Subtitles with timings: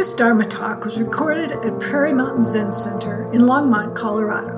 [0.00, 4.56] This Dharma talk was recorded at Prairie Mountain Zen Center in Longmont, Colorado.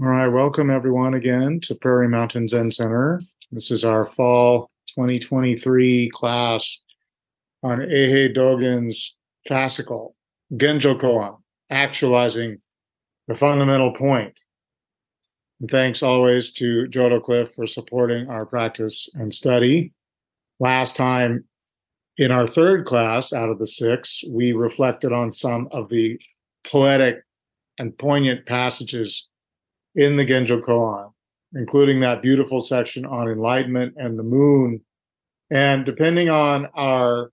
[0.00, 3.20] All right, welcome everyone again to Prairie Mountain Zen Center.
[3.50, 6.78] This is our fall 2023 class
[7.64, 9.16] on Eihei Dogen's
[9.48, 10.14] classical
[10.52, 11.38] Genjo Koan,
[11.70, 12.58] actualizing
[13.26, 14.38] the fundamental point.
[15.60, 19.92] And thanks always to Jodo Cliff for supporting our practice and study.
[20.64, 21.44] Last time
[22.16, 26.18] in our third class out of the six, we reflected on some of the
[26.66, 27.16] poetic
[27.76, 29.28] and poignant passages
[29.94, 31.12] in the Genjo Koan,
[31.52, 34.80] including that beautiful section on enlightenment and the moon.
[35.50, 37.30] And depending on our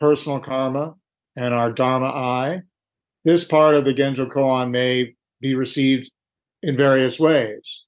[0.00, 0.94] personal karma
[1.36, 2.62] and our Dharma eye,
[3.26, 6.10] this part of the Genjo Koan may be received
[6.62, 7.82] in various ways.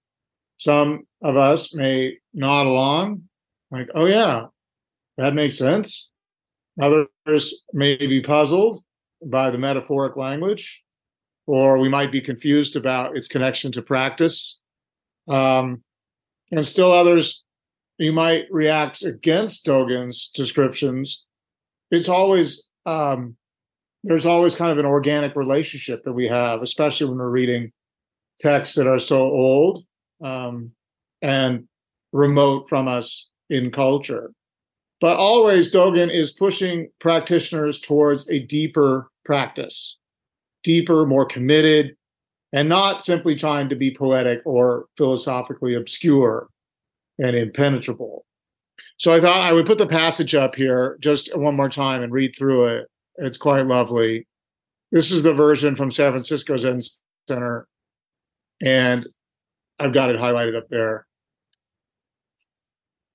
[0.59, 3.23] Some of us may nod along,
[3.71, 4.49] like, oh, yeah,
[5.19, 6.11] that makes sense.
[6.81, 8.83] Others may be puzzled
[9.25, 10.83] by the metaphoric language,
[11.47, 14.61] or we might be confused about its connection to practice.
[15.29, 15.83] Um,
[16.53, 17.45] and still others,
[17.99, 21.25] you might react against Dogen's descriptions.
[21.91, 23.37] It's always, um,
[24.05, 27.73] there's always kind of an organic relationship that we have, especially when we're reading
[28.39, 29.85] texts that are so old
[30.23, 30.73] um,
[31.23, 31.67] and
[32.13, 34.31] remote from us in culture.
[35.01, 39.99] But always, Dogen is pushing practitioners towards a deeper practice,
[40.63, 41.97] deeper, more committed,
[42.53, 46.49] and not simply trying to be poetic or philosophically obscure
[47.19, 48.25] and impenetrable.
[48.99, 52.13] So I thought I would put the passage up here just one more time and
[52.13, 52.88] read through it.
[53.16, 54.27] It's quite lovely.
[54.91, 56.81] This is the version from San Francisco Zen
[57.29, 57.66] Center,
[58.63, 59.07] and
[59.79, 61.07] I've got it highlighted up there.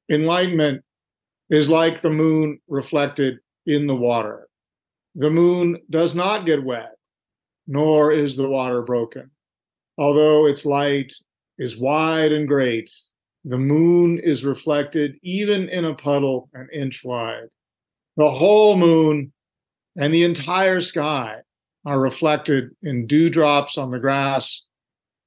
[0.09, 0.83] Enlightenment
[1.51, 4.47] is like the moon reflected in the water.
[5.15, 6.95] The moon does not get wet,
[7.67, 9.29] nor is the water broken.
[9.97, 11.13] Although its light
[11.57, 12.89] is wide and great,
[13.43, 17.49] the moon is reflected even in a puddle an inch wide.
[18.15, 19.33] The whole moon
[19.97, 21.37] and the entire sky
[21.85, 24.65] are reflected in dewdrops on the grass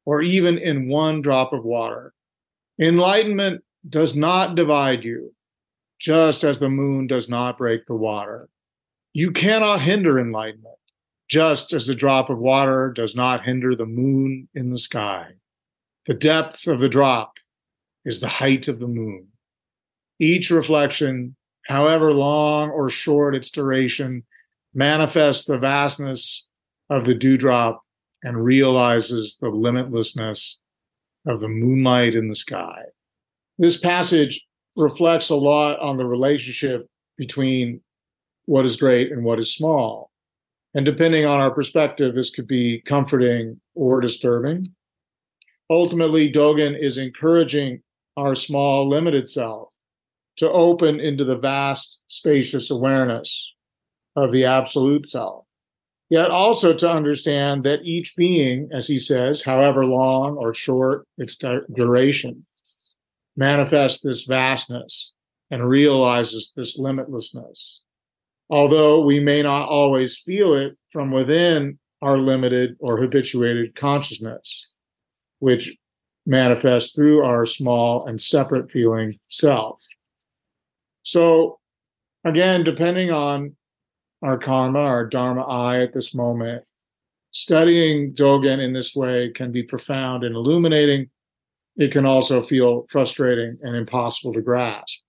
[0.06, 2.14] or even in one drop of water.
[2.80, 5.34] Enlightenment does not divide you,
[6.04, 8.50] just as the moon does not break the water.
[9.14, 10.76] You cannot hinder enlightenment,
[11.30, 15.30] just as the drop of water does not hinder the moon in the sky.
[16.04, 17.32] The depth of the drop
[18.04, 19.28] is the height of the moon.
[20.20, 21.36] Each reflection,
[21.68, 24.24] however long or short its duration,
[24.74, 26.46] manifests the vastness
[26.90, 27.80] of the dewdrop
[28.22, 30.58] and realizes the limitlessness
[31.26, 32.82] of the moonlight in the sky.
[33.56, 34.44] This passage
[34.76, 37.80] reflects a lot on the relationship between
[38.46, 40.10] what is great and what is small.
[40.74, 44.74] And depending on our perspective, this could be comforting or disturbing.
[45.70, 47.82] Ultimately, Dogen is encouraging
[48.16, 49.68] our small, limited self
[50.36, 53.52] to open into the vast, spacious awareness
[54.16, 55.44] of the absolute self.
[56.10, 61.36] Yet also to understand that each being, as he says, however long or short its
[61.74, 62.44] duration,
[63.36, 65.12] manifests this vastness
[65.50, 67.78] and realizes this limitlessness.
[68.50, 74.72] Although we may not always feel it from within our limited or habituated consciousness,
[75.38, 75.74] which
[76.26, 79.80] manifests through our small and separate feeling self.
[81.02, 81.58] So,
[82.24, 83.56] again, depending on
[84.22, 86.64] our karma, our dharma eye at this moment,
[87.30, 91.10] studying Dogen in this way can be profound and illuminating
[91.76, 95.00] it can also feel frustrating and impossible to grasp.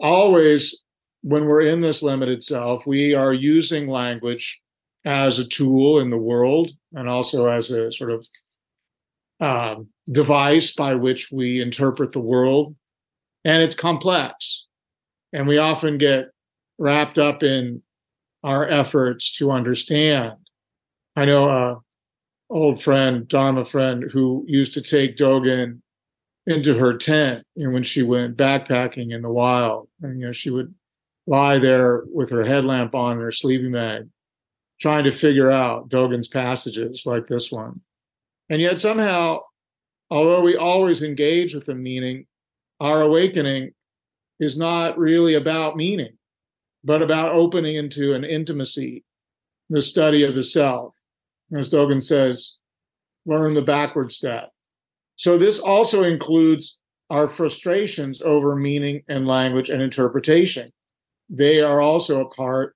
[0.00, 0.82] Always,
[1.22, 4.60] when we're in this limited self, we are using language
[5.04, 8.26] as a tool in the world and also as a sort of
[9.40, 9.76] uh,
[10.10, 12.74] device by which we interpret the world.
[13.44, 14.66] And it's complex.
[15.32, 16.26] And we often get
[16.78, 17.82] wrapped up in
[18.42, 20.34] our efforts to understand.
[21.16, 21.80] I know a
[22.50, 25.80] old friend, Dharma friend, who used to take Dogen
[26.46, 29.88] into her tent you know, when she went backpacking in the wild.
[30.02, 30.74] And you know, she would
[31.26, 34.08] lie there with her headlamp on and her sleeping bag,
[34.80, 37.80] trying to figure out Dogen's passages like this one.
[38.50, 39.40] And yet somehow,
[40.10, 42.26] although we always engage with the meaning,
[42.80, 43.70] our awakening
[44.38, 46.18] is not really about meaning,
[46.82, 49.04] but about opening into an intimacy,
[49.70, 50.92] the study of the self.
[51.56, 52.56] As Dogen says,
[53.24, 54.50] learn the backward step
[55.16, 56.78] so this also includes
[57.10, 60.70] our frustrations over meaning and language and interpretation.
[61.28, 62.74] They are also a part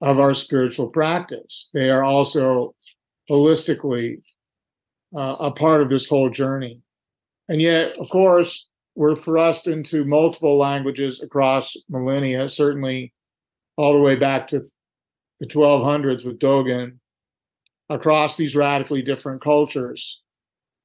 [0.00, 1.68] of our spiritual practice.
[1.74, 2.74] They are also
[3.30, 4.22] holistically
[5.16, 6.80] uh, a part of this whole journey.
[7.48, 13.12] And yet, of course, we're thrust into multiple languages across millennia, certainly
[13.76, 14.62] all the way back to
[15.38, 16.98] the 1200s with Dogen,
[17.90, 20.22] across these radically different cultures.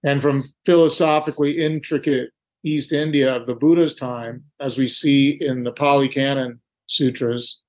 [0.03, 2.29] And from philosophically intricate
[2.63, 7.59] East India of the Buddha's time, as we see in the Pali Canon sutras,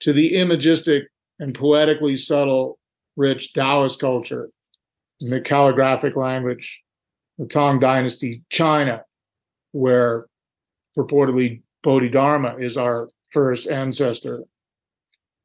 [0.00, 1.04] to the imagistic
[1.38, 2.78] and poetically subtle,
[3.16, 4.50] rich Taoist culture
[5.20, 6.80] in the calligraphic language,
[7.38, 9.02] the Tang Dynasty, China,
[9.72, 10.26] where
[10.96, 14.44] purportedly Bodhidharma is our first ancestor.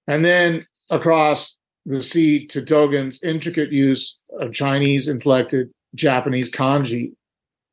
[0.07, 7.13] And then across the sea to Dogen's intricate use of Chinese inflected Japanese kanji,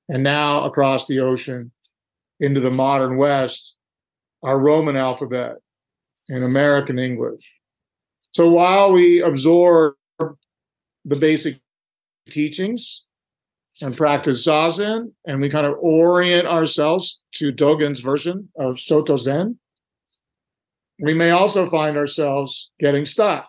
[0.09, 1.73] and now across the ocean
[2.41, 3.75] into the modern West,
[4.43, 5.57] our Roman alphabet
[6.29, 7.53] and American English.
[8.33, 11.59] So while we absorb the basic
[12.31, 13.05] teachings
[13.81, 19.59] and practice Zazen, and we kind of orient ourselves to Dogen's version of Soto Zen,
[20.99, 23.49] we may also find ourselves getting stuck,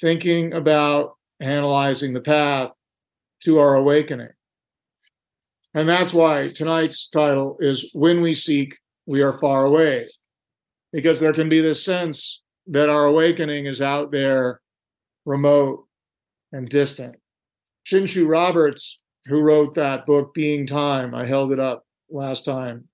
[0.00, 2.70] thinking about analyzing the path
[3.44, 4.30] to our awakening.
[5.74, 8.76] And that's why tonight's title is When We Seek,
[9.06, 10.08] We Are Far Away,
[10.92, 14.60] because there can be this sense that our awakening is out there,
[15.24, 15.86] remote
[16.52, 17.16] and distant.
[17.86, 22.88] Shinshu Roberts, who wrote that book, Being Time, I held it up last time,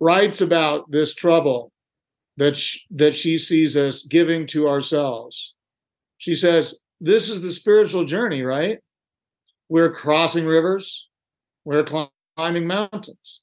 [0.00, 1.72] writes about this trouble
[2.36, 2.58] that
[2.90, 5.54] that she sees us giving to ourselves.
[6.18, 8.78] She says, "This is the spiritual journey, right?
[9.68, 11.08] We're crossing rivers,
[11.64, 13.40] we're climbing mountains,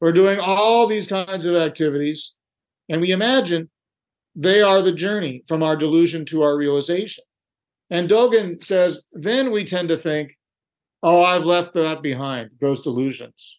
[0.00, 2.32] we're doing all these kinds of activities,
[2.88, 3.70] and we imagine
[4.34, 7.24] they are the journey from our delusion to our realization."
[7.90, 10.36] And Dogen says, then we tend to think,
[11.02, 13.58] "Oh, I've left that behind, those delusions."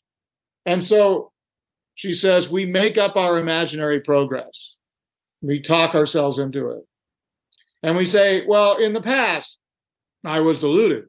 [0.66, 1.32] And so
[1.96, 4.76] she says we make up our imaginary progress.
[5.42, 6.84] We talk ourselves into it.
[7.84, 9.60] And we say, well, in the past,
[10.26, 11.06] I was deluded.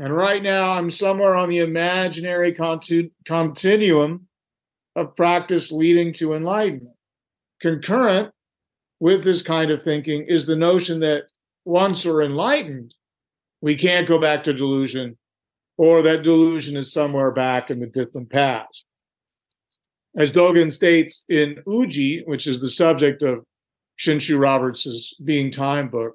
[0.00, 4.28] And right now, I'm somewhere on the imaginary continu- continuum
[4.96, 6.96] of practice leading to enlightenment.
[7.60, 8.32] Concurrent
[8.98, 11.24] with this kind of thinking is the notion that
[11.66, 12.94] once we're enlightened,
[13.60, 15.18] we can't go back to delusion,
[15.76, 18.86] or that delusion is somewhere back in the distant past.
[20.16, 23.44] As Dogen states in Uji, which is the subject of
[23.98, 26.14] Shinshu Roberts' Being Time book,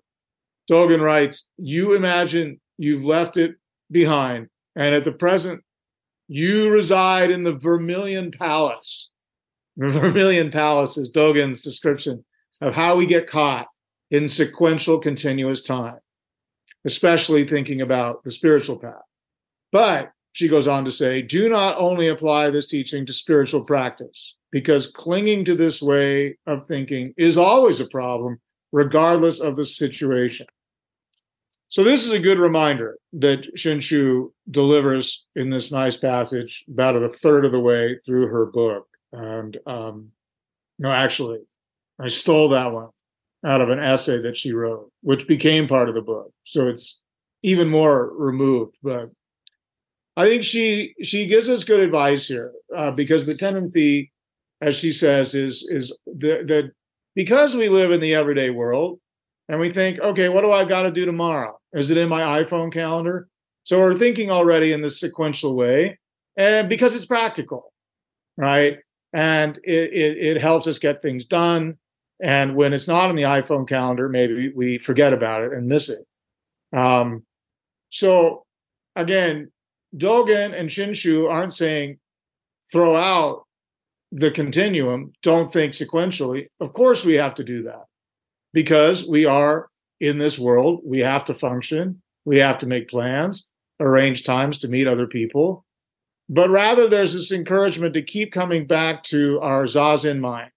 [0.70, 3.58] Dogen writes, You imagine you've left it
[3.92, 5.62] behind, and at the present,
[6.28, 9.12] you reside in the Vermilion Palace.
[9.78, 12.24] The Vermilion Palace is Dogen's description
[12.62, 13.68] of how we get caught
[14.12, 16.00] in sequential continuous time,
[16.86, 19.04] especially thinking about the spiritual path.
[19.72, 24.36] But she goes on to say, do not only apply this teaching to spiritual practice,
[24.52, 28.40] because clinging to this way of thinking is always a problem,
[28.72, 30.48] regardless of the situation.
[31.76, 37.10] So, this is a good reminder that Shinshu delivers in this nice passage about a
[37.10, 38.88] third of the way through her book.
[39.12, 40.12] And um,
[40.80, 41.40] no, actually,
[42.00, 42.92] I stole that one
[43.46, 46.32] out of an essay that she wrote, which became part of the book.
[46.46, 47.02] So it's
[47.44, 49.10] even more removed, but
[50.16, 54.14] I think she she gives us good advice here uh, because the tendency,
[54.62, 56.72] as she says, is is the
[57.16, 59.02] because we live in the everyday world
[59.50, 61.60] and we think, okay, what do I got to do tomorrow?
[61.76, 63.28] Is it in my iPhone calendar?
[63.64, 66.00] So we're thinking already in this sequential way,
[66.38, 67.74] and because it's practical,
[68.38, 68.78] right?
[69.14, 71.78] And it, it, it helps us get things done.
[72.22, 75.90] And when it's not in the iPhone calendar, maybe we forget about it and miss
[75.90, 76.06] it.
[76.76, 77.24] Um,
[77.90, 78.44] so
[78.96, 79.52] again,
[79.96, 81.98] Dogen and Shinshu aren't saying
[82.72, 83.44] throw out
[84.12, 86.48] the continuum, don't think sequentially.
[86.60, 87.86] Of course, we have to do that
[88.54, 89.68] because we are
[90.00, 90.82] in this world.
[90.84, 93.48] We have to function, we have to make plans,
[93.80, 95.66] arrange times to meet other people.
[96.28, 100.52] But rather, there's this encouragement to keep coming back to our Zazen mind,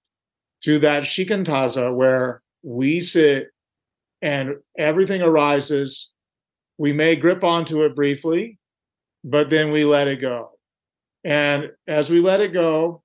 [0.63, 3.49] to that Shikantaza where we sit
[4.23, 6.11] and everything arises.
[6.79, 8.59] We may grip onto it briefly,
[9.25, 10.53] but then we let it go.
[11.25, 13.03] And as we let it go,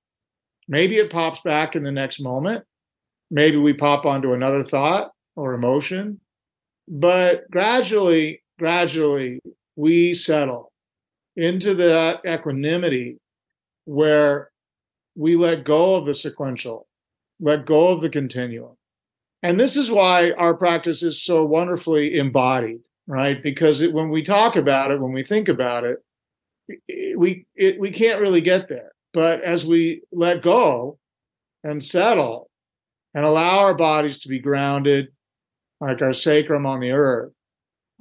[0.68, 2.64] maybe it pops back in the next moment.
[3.30, 6.20] Maybe we pop onto another thought or emotion.
[6.88, 9.40] But gradually, gradually,
[9.76, 10.72] we settle
[11.36, 13.18] into that equanimity
[13.84, 14.50] where
[15.16, 16.86] we let go of the sequential,
[17.40, 18.76] let go of the continuum.
[19.42, 23.42] And this is why our practice is so wonderfully embodied, right?
[23.42, 25.98] Because it, when we talk about it, when we think about it,
[27.16, 28.92] we it, we can't really get there.
[29.12, 30.98] But as we let go
[31.62, 32.48] and settle
[33.12, 35.08] and allow our bodies to be grounded,
[35.80, 37.32] like our sacrum on the earth,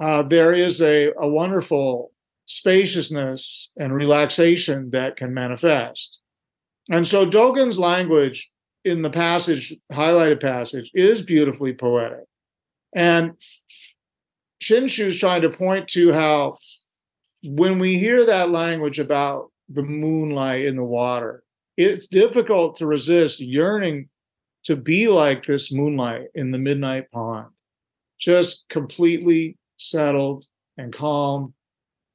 [0.02, 2.12] uh, there is a, a wonderful
[2.46, 6.20] spaciousness and relaxation that can manifest.
[6.90, 8.52] And so Dogen's language
[8.84, 12.26] in the passage, highlighted passage, is beautifully poetic.
[12.94, 13.34] And
[14.62, 16.58] Shinshu is trying to point to how
[17.44, 21.44] when we hear that language about the moonlight in the water,
[21.78, 24.10] it's difficult to resist yearning
[24.66, 27.48] to be like this moonlight in the midnight pond,
[28.24, 30.46] just completely settled
[30.78, 31.54] and calm,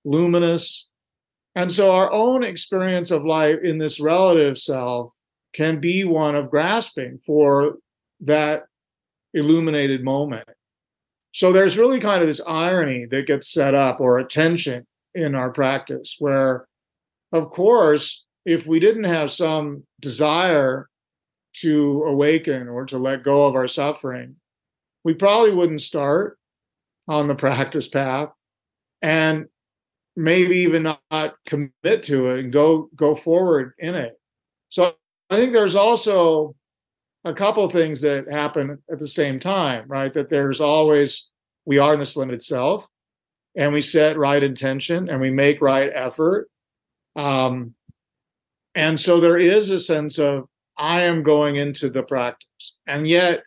[0.05, 0.88] luminous.
[1.55, 5.12] And so our own experience of life in this relative self
[5.55, 7.77] can be one of grasping for
[8.21, 8.65] that
[9.35, 10.49] illuminated moment.
[11.35, 15.35] So there's really kind of this irony that gets set up or a tension in
[15.35, 16.67] our practice where,
[17.33, 20.88] of course, if we didn't have some desire
[21.57, 24.37] to awaken or to let go of our suffering,
[25.05, 26.38] we probably wouldn't start
[27.07, 28.31] on the practice path
[29.02, 29.47] and
[30.17, 34.19] maybe even not commit to it and go go forward in it.
[34.69, 34.95] So
[35.31, 36.55] I think there's also
[37.25, 40.12] a couple things that happen at the same time, right?
[40.12, 41.31] That there's always
[41.64, 42.87] we are in this limited self
[43.57, 46.49] and we set right intention and we make right effort.
[47.17, 47.75] Um,
[48.75, 52.76] and so there is a sense of I am going into the practice.
[52.87, 53.43] And yet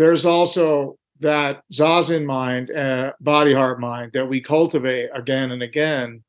[0.00, 6.24] there's also that zazen mind, uh, body heart mind that we cultivate again and again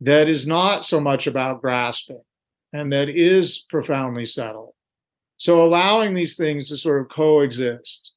[0.00, 2.22] that is not so much about grasping
[2.72, 4.74] and that is profoundly settled.
[5.38, 8.12] So allowing these things to sort of coexist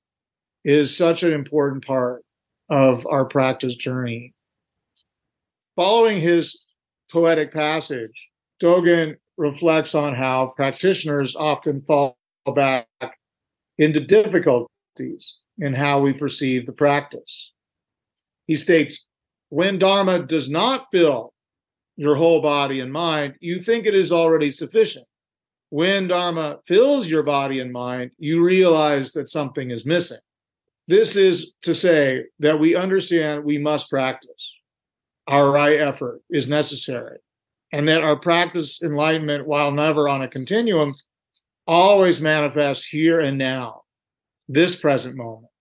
[0.63, 2.23] is such an important part
[2.69, 4.35] of our practice journey.
[5.75, 6.67] Following his
[7.11, 8.29] poetic passage,
[8.61, 12.15] Dogen reflects on how practitioners often fall
[12.53, 12.85] back
[13.79, 13.99] into
[14.99, 17.51] in how we perceive the practice.
[18.45, 19.05] He states,
[19.49, 21.33] when Dharma does not fill
[21.95, 25.05] your whole body and mind, you think it is already sufficient.
[25.69, 30.19] When Dharma fills your body and mind, you realize that something is missing.
[30.87, 34.53] This is to say that we understand we must practice.
[35.27, 37.19] Our right effort is necessary
[37.71, 40.95] and that our practice enlightenment, while never on a continuum,
[41.65, 43.82] always manifests here and now,
[44.47, 45.51] this present moment,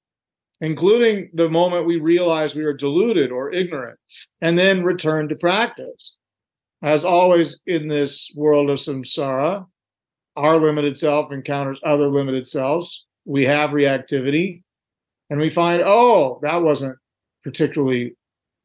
[0.60, 3.98] including the moment we realize we are deluded or ignorant,
[4.40, 6.16] and then return to practice.
[6.82, 9.66] As always in this world of samsara,
[10.36, 13.04] our limited self encounters other limited selves.
[13.24, 14.62] We have reactivity,
[15.30, 16.98] and we find, oh, that wasn't
[17.44, 18.16] particularly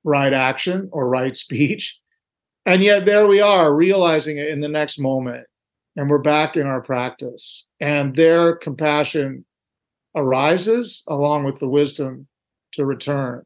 [0.03, 1.99] right action or right speech
[2.67, 5.45] and yet there we are realizing it in the next moment
[5.95, 9.45] and we're back in our practice and their compassion
[10.17, 12.27] arises along with the wisdom
[12.73, 13.43] to return.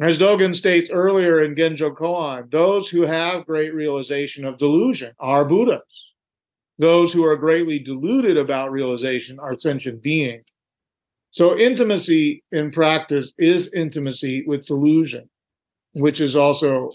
[0.00, 5.44] As dogen states earlier in genjo koan those who have great realization of delusion are
[5.44, 5.82] buddhas.
[6.78, 10.44] Those who are greatly deluded about realization are sentient beings.
[11.30, 15.28] So intimacy in practice is intimacy with delusion
[15.94, 16.90] which is also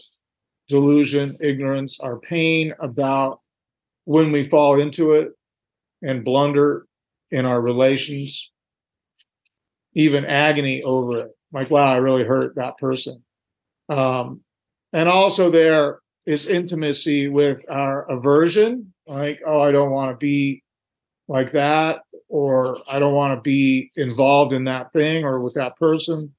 [0.67, 3.39] delusion, ignorance, our pain about
[4.05, 5.29] when we fall into it
[6.01, 6.85] and blunder
[7.31, 8.51] in our relations,
[9.93, 11.31] even agony over it.
[11.51, 13.23] Like, wow, I really hurt that person.
[13.89, 14.41] Um,
[14.93, 20.63] and also, there is intimacy with our aversion, like, oh, I don't want to be
[21.27, 25.75] like that, or I don't want to be involved in that thing or with that
[25.77, 26.33] person.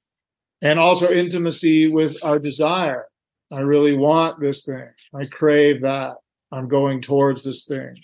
[0.63, 3.07] And also intimacy with our desire
[3.53, 4.89] I really want this thing.
[5.15, 6.17] I crave that.
[6.53, 7.97] I'm going towards this thing.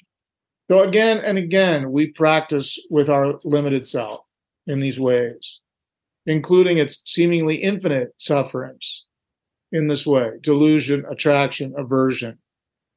[0.68, 4.20] So again and again, we practice with our limited self
[4.66, 5.60] in these ways,
[6.26, 9.04] including its seemingly infinite sufferings
[9.72, 12.38] in this way delusion, attraction, aversion,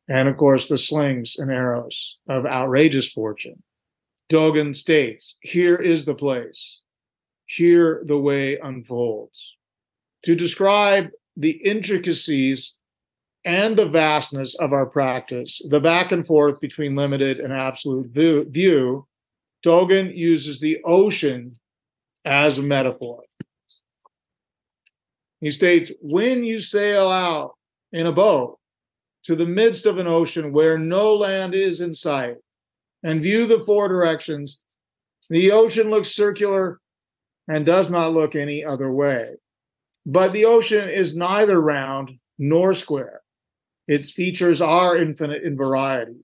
[0.07, 3.61] and of course, the slings and arrows of outrageous fortune.
[4.29, 6.81] Dogen states, Here is the place.
[7.45, 9.55] Here the way unfolds.
[10.25, 12.75] To describe the intricacies
[13.45, 19.07] and the vastness of our practice, the back and forth between limited and absolute view,
[19.65, 21.58] Dogen uses the ocean
[22.29, 23.23] as a metaphor.
[25.41, 27.55] He states, when you sail out
[27.91, 28.59] in a boat
[29.23, 32.35] to the midst of an ocean where no land is in sight
[33.03, 34.61] and view the four directions,
[35.29, 36.79] the ocean looks circular
[37.47, 39.35] and does not look any other way.
[40.05, 43.21] But the ocean is neither round nor square.
[43.87, 46.23] Its features are infinite in variety.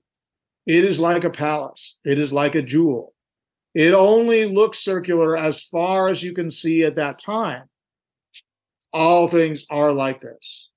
[0.66, 3.12] It is like a palace, it is like a jewel.
[3.76, 7.64] It only looks circular as far as you can see at that time.
[8.90, 10.70] All things are like this.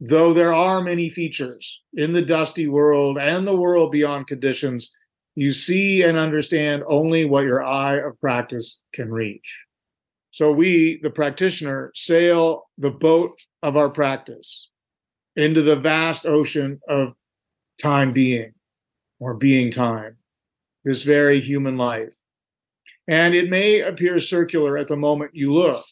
[0.00, 4.90] Though there are many features in the dusty world and the world beyond conditions,
[5.34, 9.60] you see and understand only what your eye of practice can reach.
[10.30, 14.66] So we, the practitioner, sail the boat of our practice
[15.36, 17.12] into the vast ocean of
[17.78, 18.54] time being
[19.18, 20.16] or being time,
[20.84, 22.08] this very human life.
[23.10, 25.84] And it may appear circular at the moment you look,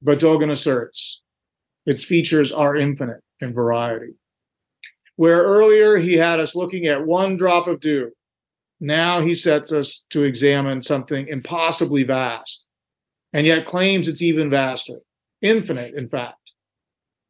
[0.00, 1.20] but Dogen asserts
[1.84, 4.14] its features are infinite in variety.
[5.16, 8.12] Where earlier he had us looking at one drop of dew,
[8.78, 12.66] now he sets us to examine something impossibly vast,
[13.32, 15.00] and yet claims it's even vaster,
[15.40, 16.52] infinite, in fact,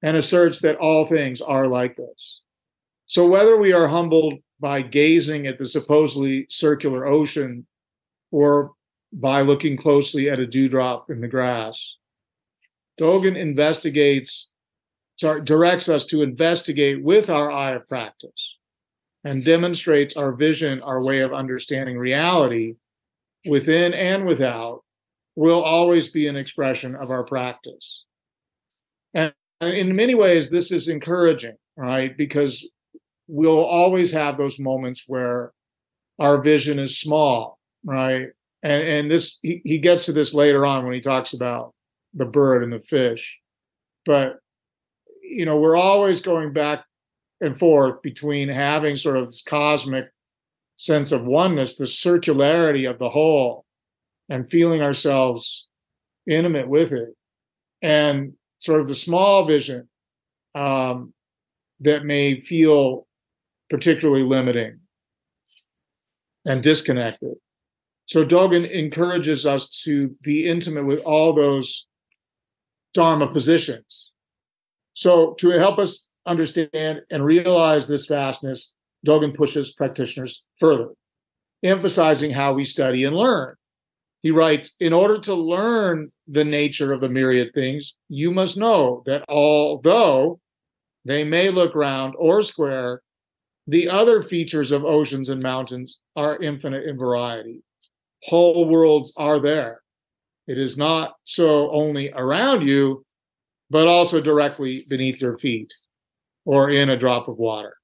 [0.02, 2.42] and asserts that all things are like this.
[3.06, 7.66] So whether we are humbled by gazing at the supposedly circular ocean
[8.30, 8.72] or
[9.12, 11.96] by looking closely at a dewdrop in the grass,
[13.00, 14.50] Dogen investigates,
[15.44, 18.56] directs us to investigate with our eye of practice
[19.24, 22.74] and demonstrates our vision, our way of understanding reality
[23.46, 24.82] within and without
[25.36, 28.04] will always be an expression of our practice.
[29.14, 32.16] And in many ways, this is encouraging, right?
[32.16, 32.68] Because
[33.28, 35.52] we'll always have those moments where
[36.18, 38.28] our vision is small, right?
[38.62, 41.74] And and this he, he gets to this later on when he talks about
[42.14, 43.38] the bird and the fish.
[44.06, 44.38] But
[45.22, 46.84] you know, we're always going back
[47.40, 50.06] and forth between having sort of this cosmic
[50.76, 53.64] sense of oneness, the circularity of the whole,
[54.28, 55.68] and feeling ourselves
[56.28, 57.16] intimate with it,
[57.82, 59.88] and sort of the small vision
[60.54, 61.12] um,
[61.80, 63.06] that may feel
[63.70, 64.78] particularly limiting
[66.44, 67.34] and disconnected.
[68.06, 71.86] So Dogen encourages us to be intimate with all those
[72.94, 74.10] Dharma positions.
[74.94, 78.74] So to help us understand and realize this vastness,
[79.06, 80.88] Dogen pushes practitioners further,
[81.62, 83.54] emphasizing how we study and learn.
[84.22, 89.02] He writes, in order to learn the nature of the myriad things, you must know
[89.06, 90.38] that although
[91.04, 93.02] they may look round or square,
[93.66, 97.62] the other features of oceans and mountains are infinite in variety.
[98.24, 99.82] Whole worlds are there.
[100.46, 103.04] It is not so only around you,
[103.70, 105.72] but also directly beneath your feet
[106.44, 107.76] or in a drop of water.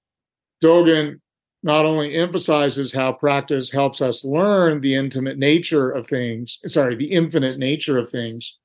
[0.62, 1.20] Dogen
[1.62, 7.12] not only emphasizes how practice helps us learn the intimate nature of things, sorry, the
[7.12, 8.56] infinite nature of things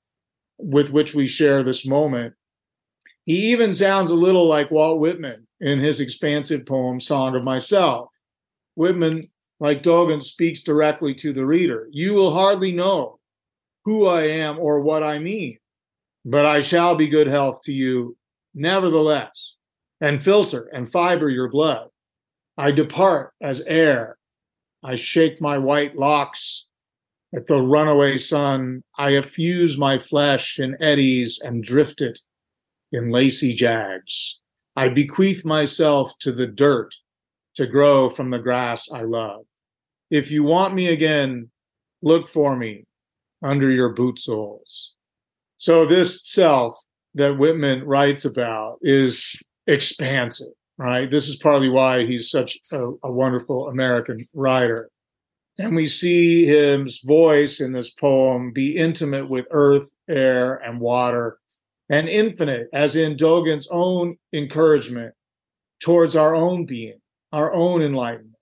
[0.58, 2.34] with which we share this moment,
[3.26, 8.10] he even sounds a little like Walt Whitman in his expansive poem, Song of Myself.
[8.76, 9.30] Whitman,
[9.64, 11.88] like Dogen, speaks directly to the reader.
[11.90, 13.20] You will hardly know
[13.86, 15.58] who I am or what I mean,
[16.26, 18.18] but I shall be good health to you
[18.54, 19.56] nevertheless,
[20.02, 21.88] and filter and fiber your blood.
[22.58, 24.18] I depart as air.
[24.84, 26.68] I shake my white locks
[27.34, 28.84] at the runaway sun.
[28.98, 32.20] I effuse my flesh in eddies and drift it
[32.92, 34.42] in lacy jags.
[34.76, 36.94] I bequeath myself to the dirt
[37.56, 39.46] to grow from the grass I love.
[40.14, 41.50] If you want me again,
[42.04, 42.86] look for me
[43.44, 44.94] under your boot soles.
[45.58, 46.76] So, this self
[47.16, 51.10] that Whitman writes about is expansive, right?
[51.10, 54.88] This is partly why he's such a, a wonderful American writer.
[55.58, 61.40] And we see his voice in this poem be intimate with earth, air, and water
[61.90, 65.16] and infinite, as in Dogen's own encouragement
[65.82, 67.00] towards our own being,
[67.32, 68.33] our own enlightenment.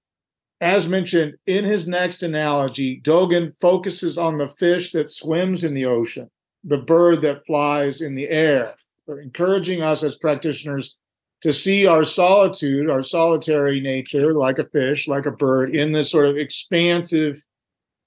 [0.62, 5.86] As mentioned in his next analogy, Dogen focuses on the fish that swims in the
[5.86, 6.30] ocean,
[6.64, 8.76] the bird that flies in the air,
[9.08, 10.98] encouraging us as practitioners
[11.42, 16.12] to see our solitude, our solitary nature, like a fish, like a bird, in this
[16.12, 17.44] sort of expansive,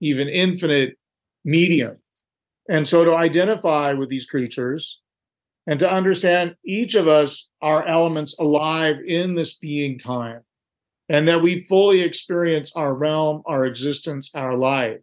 [0.01, 0.97] even infinite
[1.45, 1.97] medium.
[2.69, 5.01] And so to identify with these creatures
[5.67, 10.43] and to understand each of us are elements alive in this being time
[11.09, 15.01] and that we fully experience our realm, our existence, our life.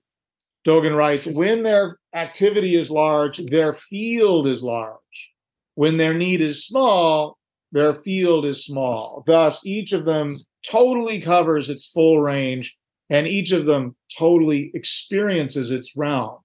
[0.66, 5.32] Dogen writes, when their activity is large, their field is large.
[5.76, 7.38] When their need is small,
[7.72, 9.24] their field is small.
[9.26, 10.36] Thus, each of them
[10.70, 12.76] totally covers its full range,
[13.10, 16.38] and each of them totally experiences its realm.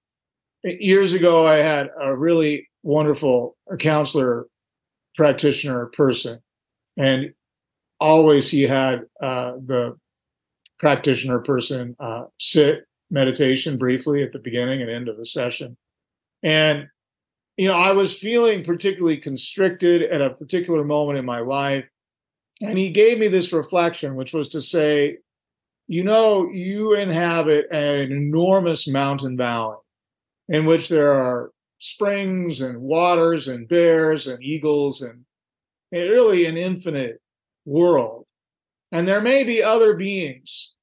[0.63, 4.47] Years ago, I had a really wonderful counselor,
[5.15, 6.39] practitioner person,
[6.97, 7.33] and
[7.99, 9.97] always he had uh, the
[10.79, 15.77] practitioner person uh, sit meditation briefly at the beginning and end of the session.
[16.43, 16.87] And
[17.57, 21.85] you know, I was feeling particularly constricted at a particular moment in my life.
[22.61, 25.17] And he gave me this reflection, which was to say,
[25.87, 29.77] you know, you inhabit an enormous mountain valley
[30.49, 35.25] in which there are springs and waters and bears and eagles and
[35.91, 37.21] really an infinite
[37.67, 38.25] world.
[38.91, 40.73] And there may be other beings,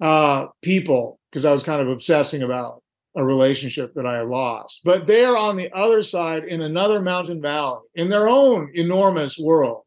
[0.00, 2.82] uh, people, because I was kind of obsessing about
[3.16, 4.80] a relationship that I lost.
[4.84, 9.84] But they're on the other side in another mountain valley in their own enormous world.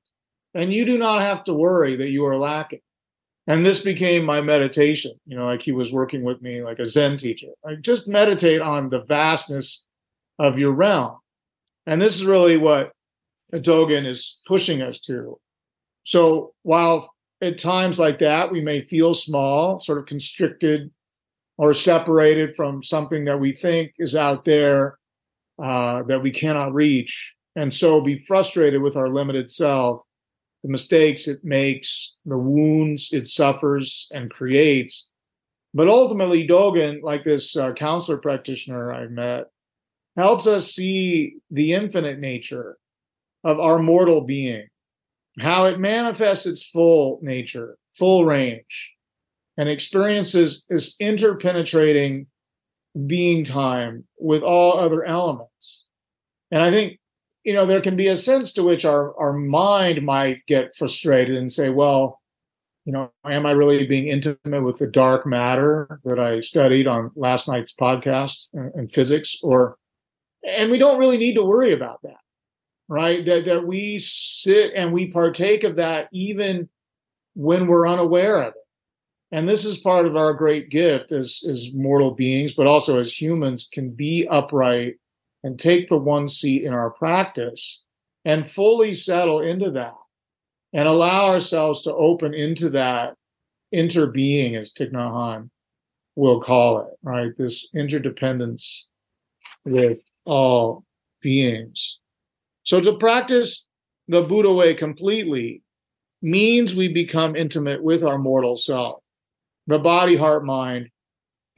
[0.55, 2.79] And you do not have to worry that you are lacking.
[3.45, 6.85] And this became my meditation, you know, like he was working with me like a
[6.85, 7.47] Zen teacher.
[7.63, 9.85] Like just meditate on the vastness
[10.37, 11.17] of your realm.
[11.85, 12.91] And this is really what
[13.53, 15.39] Dogen is pushing us to.
[16.09, 20.89] So while at times like that, we may feel small, sort of constricted
[21.59, 24.97] or separated from something that we think is out there
[25.61, 30.01] uh, that we cannot reach, and so be frustrated with our limited self,
[30.63, 35.07] the mistakes it makes, the wounds it suffers and creates.
[35.75, 39.43] But ultimately, Dogen, like this uh, counselor practitioner I met,
[40.17, 42.79] helps us see the infinite nature
[43.43, 44.65] of our mortal being,
[45.39, 48.91] how it manifests its full nature, full range,
[49.57, 52.25] and experiences this interpenetrating
[53.05, 55.85] being time with all other elements.
[56.51, 56.99] And I think,
[57.43, 61.37] you know, there can be a sense to which our, our mind might get frustrated
[61.37, 62.19] and say, well,
[62.85, 67.11] you know, am I really being intimate with the dark matter that I studied on
[67.15, 69.37] last night's podcast in physics?
[69.43, 69.77] Or,
[70.47, 72.17] and we don't really need to worry about that,
[72.89, 73.23] right?
[73.23, 76.67] That, that we sit and we partake of that even
[77.35, 78.53] when we're unaware of it.
[79.31, 83.13] And this is part of our great gift as as mortal beings but also as
[83.13, 84.95] humans can be upright
[85.43, 87.83] and take the one seat in our practice
[88.25, 89.93] and fully settle into that
[90.73, 93.15] and allow ourselves to open into that
[93.73, 95.49] interbeing as Thich Nhat Hanh
[96.15, 97.31] will call it right?
[97.37, 98.87] This interdependence
[99.63, 100.83] with all
[101.21, 101.99] beings
[102.69, 103.65] so to practice
[104.07, 105.63] the buddha way completely
[106.21, 109.01] means we become intimate with our mortal self
[109.65, 110.89] the body, heart, mind,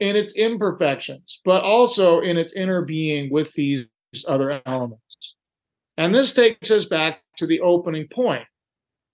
[0.00, 3.86] in its imperfections, but also in its inner being with these
[4.26, 5.34] other elements.
[5.98, 8.44] And this takes us back to the opening point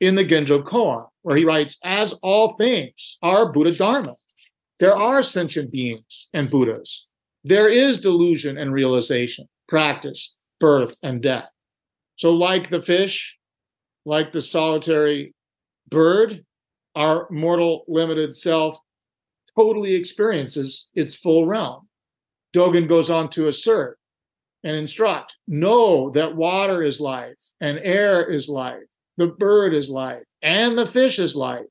[0.00, 4.14] in the Genjo Koan, where he writes, As all things are Buddha Dharma,
[4.78, 7.08] there are sentient beings and Buddhas.
[7.42, 11.48] There is delusion and realization, practice, birth, and death.
[12.18, 13.38] So, like the fish,
[14.04, 15.35] like the solitary
[15.88, 16.44] bird,
[16.94, 18.78] our mortal limited self
[19.57, 21.88] totally experiences its full realm.
[22.54, 23.98] Dogen goes on to assert
[24.64, 28.83] and instruct know that water is life, and air is life,
[29.16, 31.66] the bird is life, and the fish is life.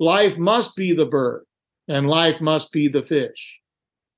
[0.00, 1.44] Life must be the bird,
[1.86, 3.60] and life must be the fish.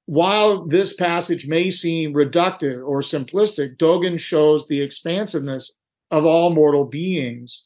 [0.07, 5.77] While this passage may seem reductive or simplistic, Dogen shows the expansiveness
[6.11, 7.63] of all mortal beings,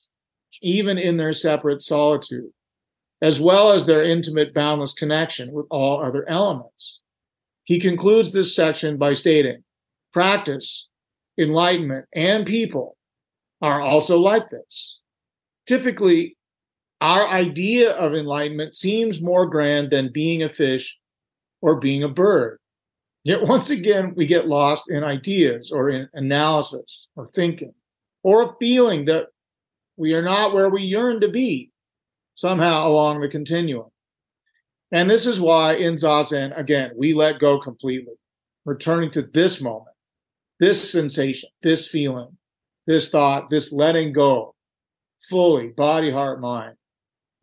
[0.63, 2.51] even in their separate solitude
[3.23, 7.01] as well as their intimate, boundless connection with all other elements.
[7.65, 9.63] He concludes this section by stating
[10.13, 10.89] practice,
[11.39, 12.97] enlightenment, and people
[13.63, 14.99] are also like this.
[15.67, 16.37] Typically,
[17.01, 20.99] our idea of enlightenment seems more grand than being a fish
[21.63, 22.59] or being a bird.
[23.25, 27.75] Yet once again, we get lost in ideas or in analysis or thinking
[28.23, 29.27] or a feeling that
[29.97, 31.71] we are not where we yearn to be
[32.35, 33.89] somehow along the continuum.
[34.93, 38.15] And this is why in Zazen, again, we let go completely,
[38.65, 39.95] returning to this moment,
[40.59, 42.37] this sensation, this feeling,
[42.87, 44.55] this thought, this letting go
[45.29, 46.75] fully, body, heart, mind,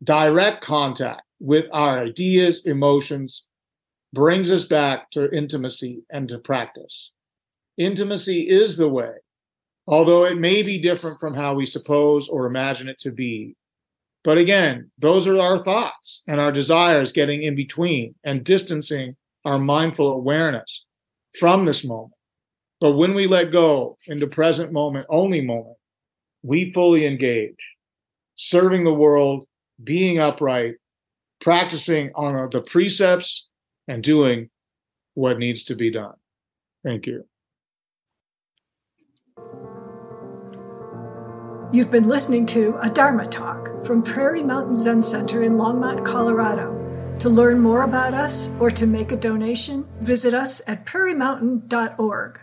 [0.04, 3.47] direct contact with our ideas, emotions
[4.12, 7.12] brings us back to intimacy and to practice.
[7.76, 9.12] Intimacy is the way,
[9.86, 13.56] although it may be different from how we suppose or imagine it to be
[14.24, 19.58] but again, those are our thoughts and our desires getting in between and distancing our
[19.58, 20.84] mindful awareness
[21.38, 22.12] from this moment.
[22.80, 25.76] But when we let go into present moment, only moment,
[26.42, 27.56] we fully engage,
[28.36, 29.46] serving the world,
[29.82, 30.74] being upright,
[31.40, 33.48] practicing on the precepts,
[33.88, 34.50] and doing
[35.14, 36.14] what needs to be done.
[36.84, 37.24] Thank you.
[41.72, 46.76] You've been listening to a Dharma talk from Prairie Mountain Zen Center in Longmont, Colorado.
[47.18, 52.40] To learn more about us or to make a donation, visit us at prairiemountain.org.